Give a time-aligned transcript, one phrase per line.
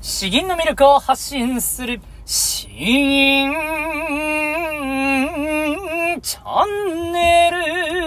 [0.00, 3.52] 詩吟の魅力を発信する、詩吟
[6.22, 8.05] チャンネル。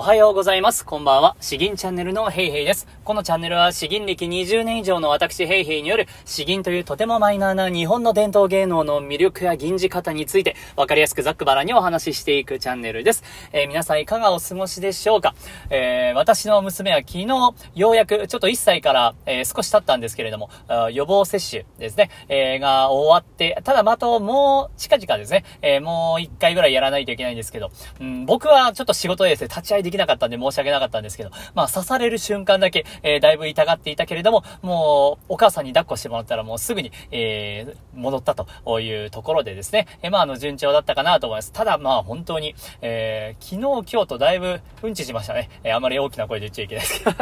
[0.00, 0.86] おはようございます。
[0.86, 1.36] こんばんは。
[1.42, 2.88] 詩吟チャンネルのヘイヘイです。
[3.04, 13.22] このチャンネルは詩吟歴20年以上の私ヘイヘイによる詩吟というとてもマイナーな日本の伝統芸能の魅力や吟じ方についてわかりやすくざっくばらにお話ししていくチャンネルです。
[13.52, 15.34] えー、皆さんいかがお過ごしでしょうか？
[15.68, 17.26] えー、私の娘は昨日
[17.74, 20.48] ようやくちょっと1歳から、えー、少し経ったんですけれども、
[20.92, 27.70] 予防接種ですね、え、が終わって、ただまたもう近々ですね、え、もう1回ぐらいやらないといけないんですけど、
[28.00, 41.52] うん、僕はちょっと仕事でですね、立ち会いでできなかったんで申し訳なかったんですけど、まあ刺される瞬間だけ、えー、だいぶ痛がっていたけれども、もう、お母さんに抱っこしてもらったらもうすぐに、えー、戻ったというところでですね、えー、まあ、あの、順調だったかなと思います。
[41.52, 45.50] ただ、まあ、本当に、えー、昨日、今日とだいぶ、うんちしましたね。
[45.64, 47.16] えー、あまり大きな声で言っちゃいけないですけど。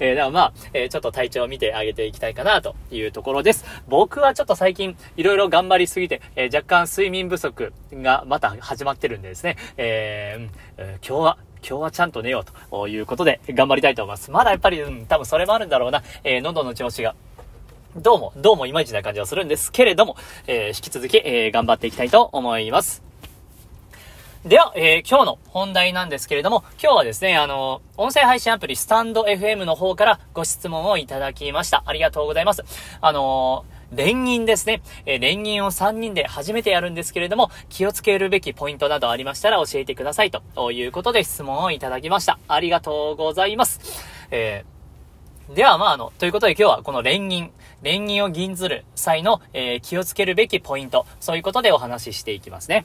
[0.00, 3.64] えー、だからまあ、えー、ちょっと体調を見てあげていきたいかなというところです。
[3.88, 14.30] 僕はちょっと最近、いろいろ頑張りすぎて、えー、若干睡眠不足がまた始まってるんでですね、えー、今日は、今日はちゃんと寝ようということで頑張りたいと思います。
[14.30, 16.02] まだやっぱり、うん、多分それもあるんだろうな。
[16.24, 17.14] えー、喉の調子が
[17.96, 23.02] どうも、どうもいまいちな感じはするんですけれども、えー、引き続き、えー、頑張っていきたいと思います。
[24.44, 31.82] では、えー、今日の本題なんですけれども、今日はですね、あの、音声配信アプリスタンド FM の方からご質問をいただきました。
[31.84, 32.64] ありがとうございます。
[33.00, 34.82] あの連銀ですね。
[35.06, 42.38] えー、連銀を3人で初めてやるんですけれども、気をつけるべきポイントなどありましたら教えてくださいということで質問をいただきました。
[42.48, 43.80] ありがとうございます。
[44.30, 47.50] えー、では、まあ、あの、ということで今日はこの連銀、
[47.82, 52.84] 連銀を銀ずる際の、えー、気をつけるべきポイント、そういうことでお話ししていきますね。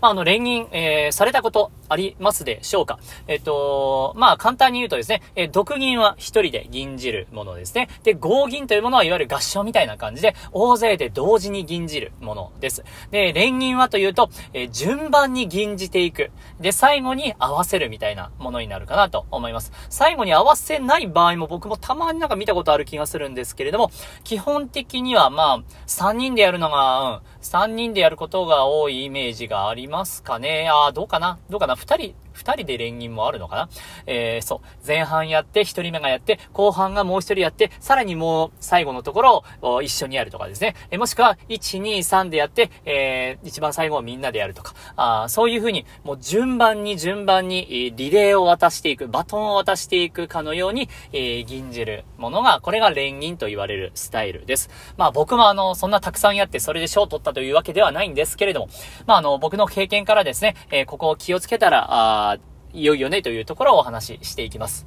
[0.00, 2.98] まあ、あの、連銀、えー、されたことありますでしょうか？
[3.26, 7.88] えっと、まあ、簡単に言うとですね、え、独銀は一人で銀じるものですね。
[8.02, 12.84] で、合銀というものはいわゆる合唱みたいな感じで、大勢で同時に銀じるものです。
[13.10, 16.30] で、連銀はというと、え、順番に銀じていく。
[16.60, 19.72] で、最後に合わせるみたいなものになるかなと思います。
[19.90, 23.90] 最後に合わせない場合も僕もたまになんか見たことある気がするんですけれども、
[24.24, 30.68] 基本的にはまあ、3人でやるのが、うん、3人でやることが多いイメージがありますかね。
[30.70, 31.38] ああ、どうかな？
[31.50, 31.73] どうかな？
[31.76, 33.68] ?2 人、二人で連銀もあるのかな？
[34.06, 34.86] えー、そう。
[34.86, 40.74] 前半やって、一人目がやって、後半がもう一人やって、さらにもう最後のところを一緒にやるとかですね。
[40.90, 44.74] えもしくは、1、2、3でやって、えー、一番最後をみんなでやるとか。
[44.96, 54.70] あそういう風に、もう順番に順番に、リレーを渡していく、バトンを渡していくかのように、えー、銀じるものが、これが連銀と言われるスタイルです。
[54.96, 58.68] まあ僕もあの、そんなたくさんやって、それで賞を取ったというわけではないんですけれども、
[59.06, 62.38] まああの、僕の経験からですね、えー、ここを気をつけたたら、あ
[62.74, 64.86] いよいよねというところをお話ししていきます。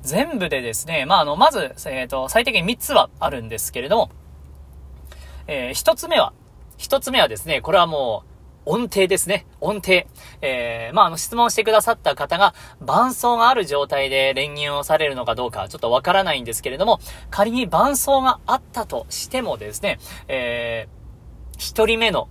[0.00, 4.10] 全部でですね、まあ、あの、まず、えっ、ー、と、最低限3つはあるんですけれども、
[5.46, 6.32] えー、1つ目は、
[6.78, 8.30] 1つ目はですね、これはもう、
[8.66, 9.46] 音程ですね。
[9.60, 10.04] 音程。
[10.40, 17.00] えー、まあ、あの、質問してくださった方が、伴奏がある状態で連銀をされるのかどうか、ちょっとわからないんですけれども、
[17.30, 22.28] 仮に伴奏があったとしてもですね、えー、一人目の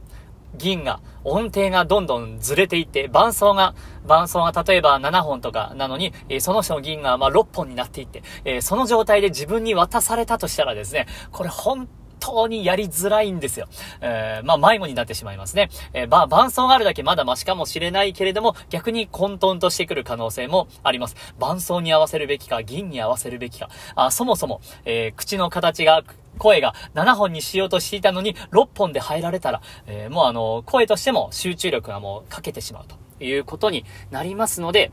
[0.56, 3.76] 銀が、音程がどんどんずれていって、伴奏が、
[4.06, 11.88] 伴奏が例えば7本とかなのに、え、その人の銀がま6本になっていって、え、その状態で自分に渡されたとしたらですね、これ本
[12.24, 13.68] 当にやりづらいんですよ。
[14.00, 15.70] えー、まあ、迷子になってしまいますね。
[15.94, 21.16] えー、ば、伴奏があるだけまだマシかもしれないけれども、逆に混沌としてくる可能性もあります。
[21.38, 23.70] 伴奏に合わせるべきか、銀に合わせるべきか。
[23.96, 26.04] あ、そもそも、えー、口の形が、
[26.40, 32.86] 声が7本にしようとしていたのに6本で入られたら、えー、もうあの、声としても集中力がもうかけてしまう
[33.20, 34.92] ということになりますので、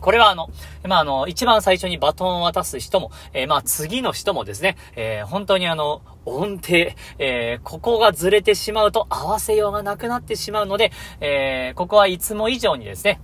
[0.00, 0.48] これはあの、
[0.86, 13.20] まあ、あの、一番最初にバトンを渡す人も、えー、まあ、次の人もですね、えー、本当にあの、音程、えー、ここがずれてしまうと合わせようがなくなってしまうので、えー、ここはいつも以上にですね、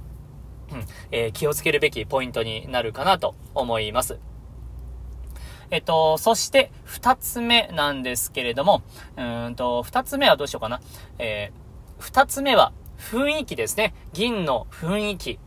[0.73, 4.19] うん、えー、気をつけるべきポイントになるかなと思います。
[5.71, 8.83] えっと、そして、二つ目なんですけれども、
[9.17, 10.81] うんと、二つ目はどうしようかな。
[11.19, 13.95] えー、二つ目は、雰囲気ですね。
[14.13, 15.39] 銀の雰囲気。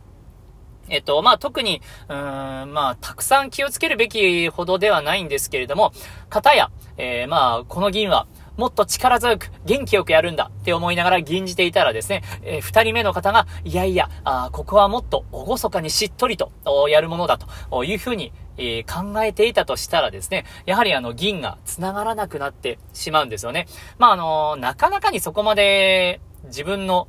[0.90, 5.92] えっと、まあ、特に、うーん、まあ、たくさん気をつけるべきほどではないんですけれども、
[6.28, 8.26] 方や、えー、まあ、この銀は、
[8.56, 16.52] もっと力強く、元気よくやるんだって思いながら吟じていたらですね、えー、二人目の方が、いやいや、あここはもっと厳かにしっとりと
[16.90, 23.66] やるものだというふうに、えー、考えていたとしたらですね、やはりあの、銀が繋がらなくなってしまうんですよね。
[23.98, 27.08] まあ、あのなかなかにそこまで、自分の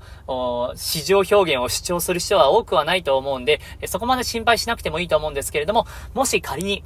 [0.76, 6.84] 市場表現を主張する人は多くはないと思うんで、そこまで心配しなくてもいいと思うんですけれども、もし仮に、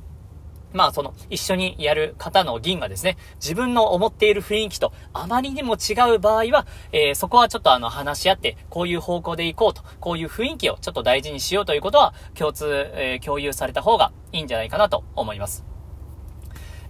[0.74, 15.66] まあその一緒にやる方の銀がですね、自分の思っている雰囲気とあまりにも違う場合は、えー、そこはちょっとあの話し合って、こういう方向で行こうと、こういう雰囲気をちょっと大事にしようということは共通、えー、共有された方がいいんじゃないかなと思います。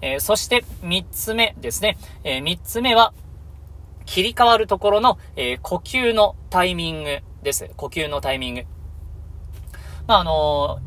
[0.02, 1.98] えー、そして三つ目ですね。
[2.24, 3.14] え三つ目は、
[4.06, 7.70] 切り替わるところの、え呼吸のタイミングです。
[7.76, 8.64] 呼吸のタイミング。
[10.08, 10.80] まあ、あの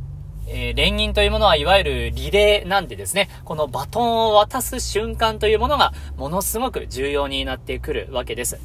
[0.51, 8.59] えー、連銀というものはいわゆるリレーなんでですね、このバトンを渡す瞬間というものがものすごく重要になってくるわけです。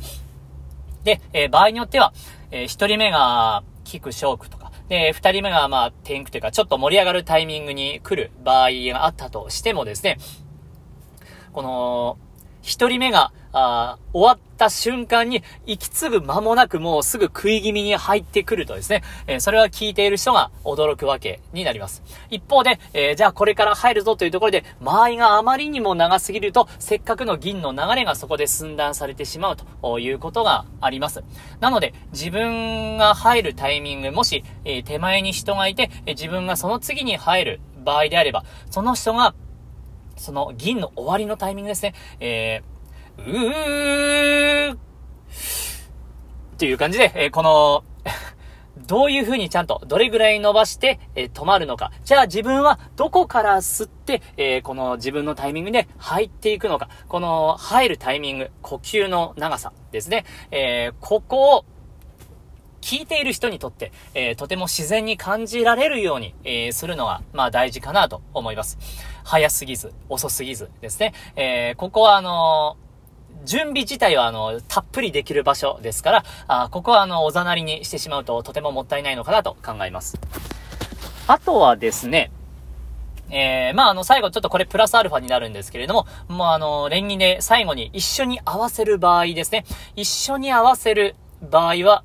[1.04, 2.14] で、えー、場合によっては、
[2.52, 10.18] えー、一人目がキクショークとか、で、二人目がまあ、テンというか、ちょっと盛り上がるタイミングに来る場合があったとしてもですね、
[11.52, 12.18] この、
[12.64, 22.02] 一人目が、あ終わった瞬間に、息継ぐ間もなくもうすぐ食い気味に入ってくるとですね、えー、それは聞いている人が驚くわけになります。
[22.32, 31.24] 一方で、えー、じゃあこれから入るぞというところで、間合いがあまりにも長すぎると、せっかくの銀の流れがそこで寸断されてしまうということがあります。
[31.60, 39.36] なので、自分が入るタイミング、もし、えー、手前に人がいて、え自分がその次に入る場合であれば、その人が
[40.24, 41.94] その銀の終わりのタイミングですね。
[42.22, 44.78] えー、うーっ
[46.58, 47.84] ていう感じで、えー、この
[48.88, 51.92] どういう風にちゃんと、どれぐらい伸ばして、えー、止まるのか。
[52.06, 56.88] じゃあ自分はどこから吸って、えー、この自分のタイミングで入っていくのか。
[57.10, 60.24] この入るタイミング、呼吸の長さですね。
[60.52, 61.66] えー、ここを
[62.84, 68.78] 聞いている人にとって、えー、とても自然に感じられるように、えー、するのが、まあ大事かなと思います。
[69.24, 71.14] 早すぎず、遅すぎずですね。
[71.38, 72.76] えー、ここはあの
[73.46, 80.18] 準備自体は、あの、たっぷりできる場所ですから、あここは、あの、おざなりにしてしまうと、とてももったいないのかなと考えます。
[81.28, 82.32] あとはですね、
[83.30, 89.66] えー、まあ、あの、最後ちょっとこれプラスアルファになるんですけれども、もうあの、連議で最後に一緒に合わせる場合ですね。
[89.96, 92.04] 一緒に合わせる場合は、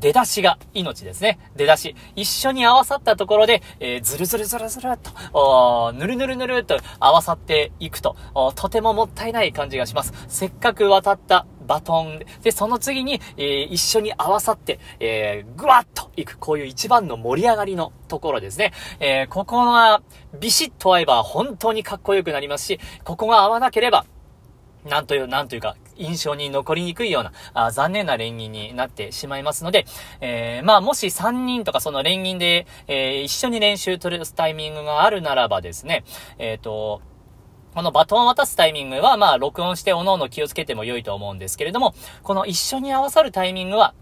[0.00, 1.38] 出だしが命ですね。
[1.56, 1.94] 出だし。
[2.14, 4.98] 一緒に合わさったところで、えー、ずるずるずるずるっ
[5.32, 8.16] と、ぬるぬるぬるっと合わさっていくと、
[8.54, 10.12] とてももったいない感じがします。
[10.28, 18.72] せっかく渡ったバトンで、その次に、えー、一緒に合わさって、えー、ぐわっといく、こういう一番の盛り上がりのところですね。
[19.00, 20.02] えー、ここが
[20.38, 24.04] ビシッと合えば本当にかっこよくなりますし、ここが合わなければ、
[24.84, 29.86] なんという、なんというか、印象に残りにくいような、あ残念な連銀になってしまいますので、
[30.20, 36.04] えー、まあ、もし3人とかその連銀で、えー、一緒に練習取るタイミングがあるならばですね、
[36.38, 37.02] えっ、ー、と、
[37.74, 43.94] このバトンを渡すタイミングは、まあ、録音して各々気をつけても良いと思うんですけれども、この一緒に合わさるタイミングは、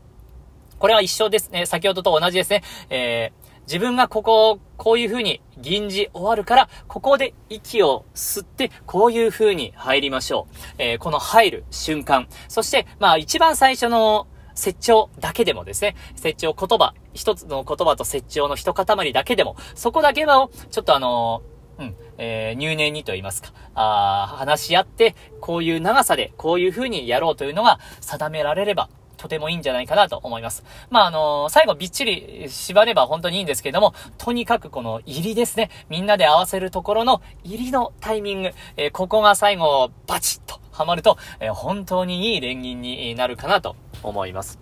[0.78, 1.66] これは一緒ですね。
[1.66, 2.62] 先ほどと同じですね。
[2.90, 10.54] えー、自分がここを、こういう風に銀字終わるから、ここで息を吸って、こういう風に入りましょう。
[10.78, 12.28] えー、この入る瞬間。
[12.48, 30.64] そして、まあ一番最初の説長だけでもですね、説長言葉、一つの言葉と説長の一塊だけでも、そこだけはを、ちょっとあのー、うん、えー、入念にと言いますか、あ話し合って、こういう長さで、こういう風にやろうというのが定められれば、とてもいいんじゃないかなと思います。
[30.90, 35.70] まあ、あのー、最後びっちり縛れば本当にいいんですけども、とにかくこの入りですね。
[35.88, 44.58] みんなで合わせるところの入りのタイミング、えー、ここが最後バチッとはまると、えー、本当にいい連銀になるかなと思います。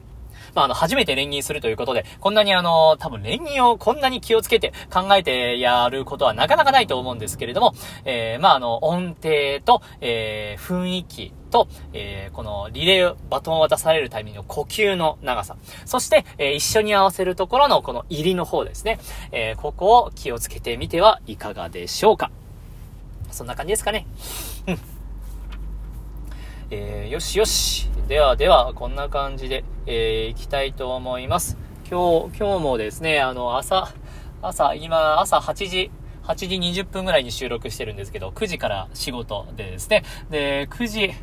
[0.54, 18.98] まあ、あの、初めて連銀するということで、こんなにあの、多分連銀をこんなに気をつけて考えてやることはなかなかないと思うんですけれども、えー、まあ、あの、音程と、えー、雰囲気と、えー、このリレー、バトンを渡されるタイミングの呼吸の長さ、そして、えー、一緒に合わせるところのこの入りの方ですね、
[19.30, 22.30] えー、ここを気をつけてみてはいかがでしょうか。
[23.30, 24.06] そんな感じですかね。
[24.66, 24.78] うん。
[26.70, 27.91] えー、よしよし。
[28.12, 31.56] ではでは、こんな感じで、えー、いきたいと思います。
[31.90, 33.94] 今日、今日もですね、あの、朝、
[34.42, 35.90] 朝、今、朝8時、
[36.24, 40.04] 8時20分ぐらいに収録してるんですけど、9時から仕事でですね。
[40.28, 41.14] で、9時、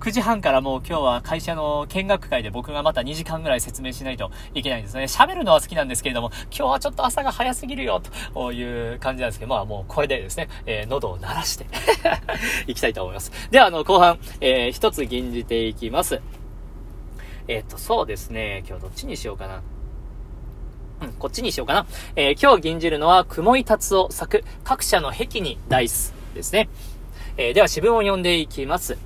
[0.00, 5.02] 9時半からもう今日は会社の見学会で僕がまた2時間ぐらい説明しないといけないんですね。
[5.02, 8.00] 喋るのは好きなんですけれども、今日はちょっと朝が早すぎるよ、
[8.32, 11.66] という感じなんですけど、まあもうこれでですね、えー、喉を鳴らして
[12.66, 13.30] いきたいと思います。
[13.50, 16.22] では、あの、後半、えー、一つ吟じていきます。
[17.48, 19.62] えっ、と、そうですね、今日どっちにしようかな。
[21.00, 21.86] うん、こっちにしようかな。
[22.14, 26.68] えー、今日吟じるのは、雲井達夫作、各社の壁にダイスですね。
[27.38, 28.98] えー、では、詩文を読んでいきます。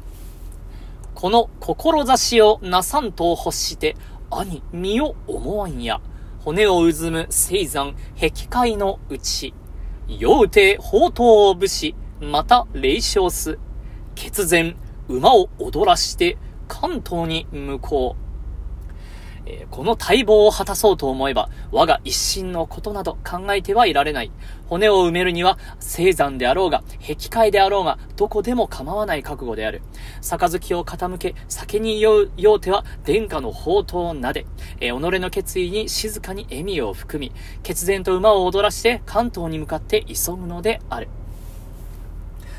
[1.14, 3.96] この志をなさんと欲して、
[4.28, 6.00] 兄、身を思わんや。
[6.40, 9.54] 骨をうずむ青山、壁界のうち。
[10.08, 13.60] うて宝刀を武士、また霊障す。
[14.16, 14.74] 血前、
[15.08, 18.21] 馬を踊らして、関東に向こう。
[19.46, 24.32] えー、この待望を果たそうと思えば、我が一心のことなど考えてはいられない。
[24.68, 29.82] 骨を埋めるには、生山であろうが、壁界であろうが、どこでも構わない覚悟である。
[30.22, 34.46] 杯を傾け、酒に酔うては、殿下の宝刀を撫で、
[34.80, 37.32] えー、己の決意に静かに笑みを含み、
[37.62, 41.08] 決然と馬を踊らして関東に向かって急ぐのである。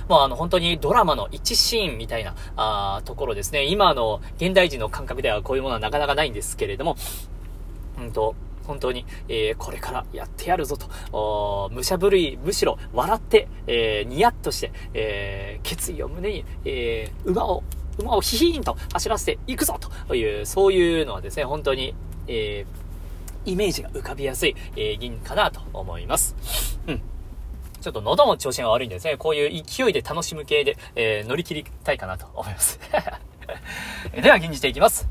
[0.09, 3.65] もうあの本当にドラマの一シーンみたいな、あところですね。
[3.65, 6.95] 今の現代人の感覚ではこういうものはなかなかないんですけれども、
[7.99, 17.63] うんと、本当に、えー、これからやってやるぞと、武者震い、むしろ笑って、えー、ニヤッとして、えー、決意を胸に、えー、馬を、
[17.97, 21.93] 馬をヒヒーンと走らせていくぞという、そういうのはですね、本当に、
[22.27, 22.65] え、
[23.45, 26.72] イメージが浮かびやすい、えー、銀かなと思います。
[27.83, 29.17] ちょっと喉も調子が悪いんですね。
[29.17, 32.79] こういう勢いで楽しむ系で、えー、乗り切りたいかなと思います。
[34.15, 35.05] では、吟じていきます。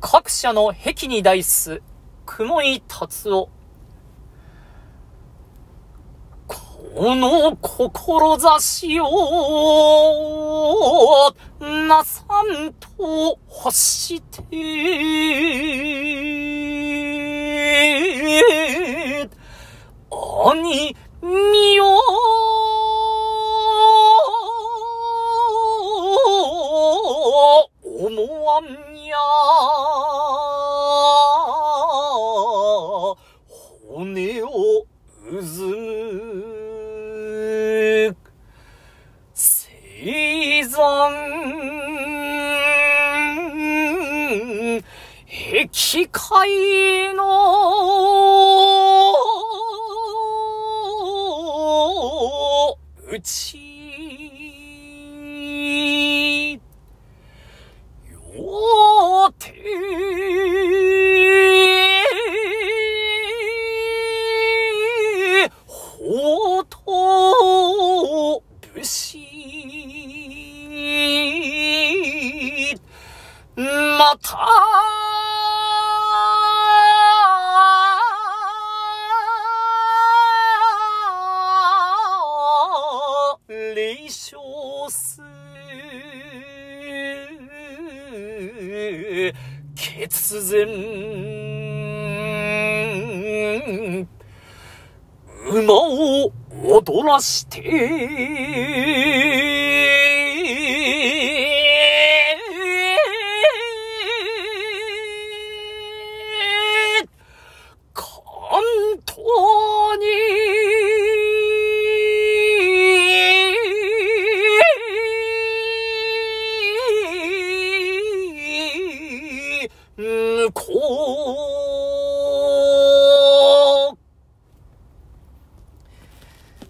[0.00, 1.82] 各社の壁に台す、
[2.24, 3.48] 雲井達夫。
[6.46, 9.06] この志を、
[11.58, 14.42] なさんと欲して、
[20.52, 21.88] に見よう。
[28.06, 28.64] 思わん
[29.06, 29.16] や
[33.88, 34.48] 骨を
[35.30, 36.14] うずむ
[39.32, 41.12] 生山
[45.26, 47.22] 壁界の
[53.14, 53.56] うち、
[58.10, 59.54] よて、
[65.64, 68.42] ほと
[68.74, 69.20] ぶし、
[73.56, 74.73] また、
[97.14, 99.53] 踊らして、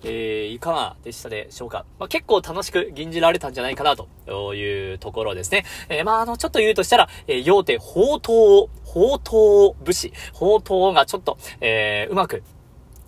[0.05, 1.87] えー、いかがでしたでしょうか？
[1.99, 5.65] まあ、結構楽しく吟じられたんじゃないかなというところですね。
[5.89, 12.43] えー、まあ、あの、ちょっと言うとしたら、えー、要点、宝刀、宝刀武士、宝刀がちょっと、えー、うまく、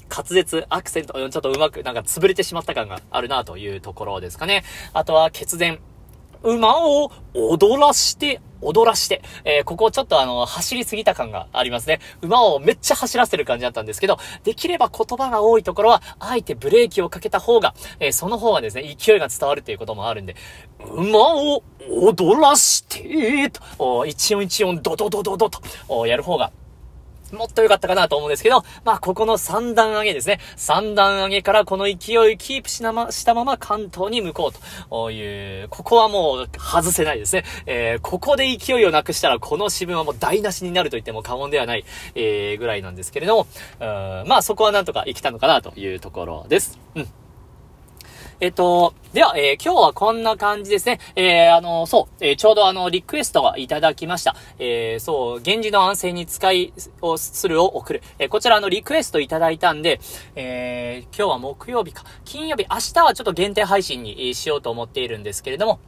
[0.09, 4.65] 滑舌、アクセント、ちょっとうまく、なんか潰れてしまった感があるなというところですかね。
[4.93, 5.81] あとは、血前。
[6.47, 12.01] 馬を踊らして、踊らして、えー、ここちょっとあの、走りすぎた感がありますね。
[12.23, 20.37] 馬をめっちゃ走らせる感じだったんですけど、できれば言葉が多いところは、あえてブレーキをかけた方が、えー、その方がですね、勢いが伝わるということもあるんで、
[20.95, 26.53] 馬を踊らして、と、一音一音ドドドドドと、やる方が、
[27.37, 30.41] もっと良かったかなと思うんですけど、まあ、ここの3段上げですね。
[30.57, 31.97] 3段上げからこの勢い
[32.39, 37.45] キープしなま、したまま関東に向こうという、ここはもう外せないですね。
[37.67, 43.47] えー、ここで勢いをなくしたらこの支分はもう台無しになると言っても過言ではない、えー、ぐらいなんですけれども、
[43.81, 46.79] うん、まあそこはなんとか生きたのかなというところです。
[46.95, 47.09] うん。
[48.39, 51.01] えっと、では、えー、今日はこんな感じですね。
[51.15, 54.37] えー、あの、そう、えー、ちょうどあの、リクエストがいただきました。
[54.59, 58.03] え、そう、源氏の安静に使いをするを送る。
[58.19, 60.01] え、こちらのリクエストいただいたんで、
[60.35, 62.05] え、今日は木曜日か。
[62.27, 65.81] 金曜日、明日はちょっと限定配信にしようと思っているんですけれども、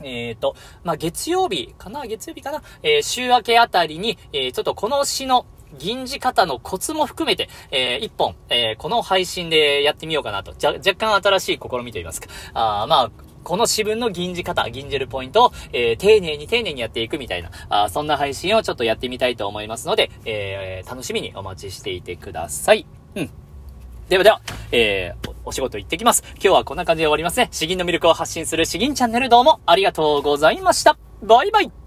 [0.00, 0.54] えっ、と、
[0.84, 2.06] まあ、月曜日かな？
[2.06, 2.62] 月曜日かな？
[2.84, 5.46] え、週明けあたりに、え、ちょっとこの詩の、
[5.78, 10.54] 銀じ方のコツも含めて、えー、一本、えー、この配信でやってみようかなと。
[10.56, 12.28] じゃ、若干新しい試みと言いますか。
[12.54, 13.10] あまあ、
[13.44, 22.86] この私分の銀じ方、銀じるポイントを、えー、丁寧に丁寧にやっていくみたいな、あそんな配信をちょっとやってみたいと思いますので、えー、楽しみにお待ちしていてください。
[23.14, 23.30] うん。
[24.08, 24.40] ではでは、
[24.72, 26.24] えー、お仕事行ってきます。
[26.34, 27.48] 今日はこんな感じで終わりますね。
[27.52, 30.96] 詩吟の魅力を発信する詩吟チャンネルどうもありがとうございました。
[31.22, 31.83] バイバイ